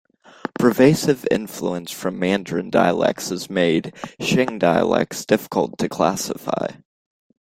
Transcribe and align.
Pervasive 0.55 1.27
influence 1.29 1.91
from 1.91 2.17
Mandarin 2.17 2.71
dialects 2.71 3.29
has 3.29 3.51
made 3.51 3.93
Xiang 4.19 4.57
dialects 4.57 5.25
difficult 5.27 5.77
to 5.77 5.87
classify. 5.89 6.69